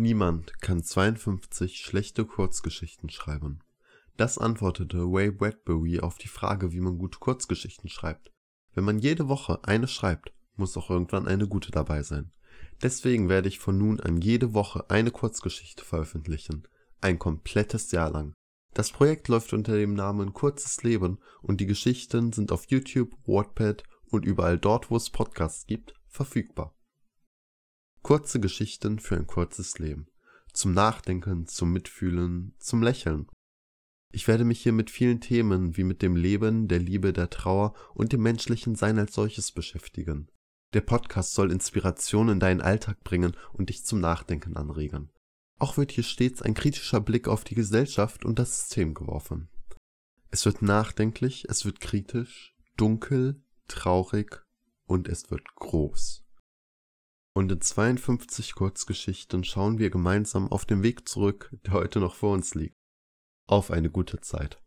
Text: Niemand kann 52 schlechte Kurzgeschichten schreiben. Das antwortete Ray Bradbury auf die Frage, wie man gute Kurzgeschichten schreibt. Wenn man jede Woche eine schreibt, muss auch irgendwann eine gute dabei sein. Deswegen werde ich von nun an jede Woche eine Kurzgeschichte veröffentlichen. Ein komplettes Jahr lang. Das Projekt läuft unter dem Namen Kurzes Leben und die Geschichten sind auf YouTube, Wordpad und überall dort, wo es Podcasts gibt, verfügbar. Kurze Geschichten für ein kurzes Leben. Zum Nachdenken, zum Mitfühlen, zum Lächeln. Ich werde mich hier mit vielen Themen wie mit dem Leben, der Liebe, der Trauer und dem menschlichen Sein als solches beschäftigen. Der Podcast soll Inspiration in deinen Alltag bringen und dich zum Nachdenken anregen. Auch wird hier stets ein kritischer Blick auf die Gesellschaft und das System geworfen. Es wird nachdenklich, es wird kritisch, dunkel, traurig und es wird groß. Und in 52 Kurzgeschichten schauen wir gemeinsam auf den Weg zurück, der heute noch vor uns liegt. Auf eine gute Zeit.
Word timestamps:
Niemand 0.00 0.60
kann 0.60 0.84
52 0.84 1.80
schlechte 1.80 2.24
Kurzgeschichten 2.24 3.10
schreiben. 3.10 3.64
Das 4.16 4.38
antwortete 4.38 4.98
Ray 4.98 5.32
Bradbury 5.32 5.98
auf 5.98 6.18
die 6.18 6.28
Frage, 6.28 6.70
wie 6.70 6.78
man 6.78 6.98
gute 6.98 7.18
Kurzgeschichten 7.18 7.90
schreibt. 7.90 8.30
Wenn 8.74 8.84
man 8.84 9.00
jede 9.00 9.26
Woche 9.26 9.58
eine 9.64 9.88
schreibt, 9.88 10.32
muss 10.54 10.76
auch 10.76 10.88
irgendwann 10.88 11.26
eine 11.26 11.48
gute 11.48 11.72
dabei 11.72 12.04
sein. 12.04 12.30
Deswegen 12.80 13.28
werde 13.28 13.48
ich 13.48 13.58
von 13.58 13.76
nun 13.76 13.98
an 13.98 14.20
jede 14.20 14.54
Woche 14.54 14.88
eine 14.88 15.10
Kurzgeschichte 15.10 15.84
veröffentlichen. 15.84 16.68
Ein 17.00 17.18
komplettes 17.18 17.90
Jahr 17.90 18.12
lang. 18.12 18.34
Das 18.74 18.92
Projekt 18.92 19.26
läuft 19.26 19.52
unter 19.52 19.74
dem 19.74 19.94
Namen 19.94 20.32
Kurzes 20.32 20.84
Leben 20.84 21.18
und 21.42 21.60
die 21.60 21.66
Geschichten 21.66 22.32
sind 22.32 22.52
auf 22.52 22.66
YouTube, 22.68 23.16
Wordpad 23.26 23.82
und 24.04 24.24
überall 24.24 24.58
dort, 24.58 24.92
wo 24.92 24.96
es 24.96 25.10
Podcasts 25.10 25.66
gibt, 25.66 25.92
verfügbar. 26.06 26.77
Kurze 28.08 28.40
Geschichten 28.40 29.00
für 29.00 29.16
ein 29.16 29.26
kurzes 29.26 29.78
Leben. 29.78 30.06
Zum 30.54 30.72
Nachdenken, 30.72 31.46
zum 31.46 31.74
Mitfühlen, 31.74 32.54
zum 32.58 32.82
Lächeln. 32.82 33.26
Ich 34.10 34.26
werde 34.26 34.46
mich 34.46 34.62
hier 34.62 34.72
mit 34.72 34.90
vielen 34.90 35.20
Themen 35.20 35.76
wie 35.76 35.84
mit 35.84 36.00
dem 36.00 36.16
Leben, 36.16 36.68
der 36.68 36.78
Liebe, 36.78 37.12
der 37.12 37.28
Trauer 37.28 37.74
und 37.92 38.14
dem 38.14 38.22
menschlichen 38.22 38.76
Sein 38.76 38.98
als 38.98 39.12
solches 39.12 39.52
beschäftigen. 39.52 40.30
Der 40.72 40.80
Podcast 40.80 41.34
soll 41.34 41.52
Inspiration 41.52 42.30
in 42.30 42.40
deinen 42.40 42.62
Alltag 42.62 43.04
bringen 43.04 43.36
und 43.52 43.68
dich 43.68 43.84
zum 43.84 44.00
Nachdenken 44.00 44.56
anregen. 44.56 45.10
Auch 45.58 45.76
wird 45.76 45.92
hier 45.92 46.04
stets 46.04 46.40
ein 46.40 46.54
kritischer 46.54 47.02
Blick 47.02 47.28
auf 47.28 47.44
die 47.44 47.56
Gesellschaft 47.56 48.24
und 48.24 48.38
das 48.38 48.58
System 48.58 48.94
geworfen. 48.94 49.50
Es 50.30 50.46
wird 50.46 50.62
nachdenklich, 50.62 51.44
es 51.50 51.66
wird 51.66 51.80
kritisch, 51.80 52.56
dunkel, 52.78 53.42
traurig 53.66 54.46
und 54.86 55.08
es 55.08 55.30
wird 55.30 55.44
groß. 55.56 56.24
Und 57.38 57.52
in 57.52 57.60
52 57.60 58.56
Kurzgeschichten 58.56 59.44
schauen 59.44 59.78
wir 59.78 59.90
gemeinsam 59.90 60.50
auf 60.50 60.64
den 60.64 60.82
Weg 60.82 61.08
zurück, 61.08 61.54
der 61.64 61.74
heute 61.74 62.00
noch 62.00 62.16
vor 62.16 62.32
uns 62.32 62.56
liegt. 62.56 62.74
Auf 63.46 63.70
eine 63.70 63.90
gute 63.90 64.20
Zeit. 64.20 64.60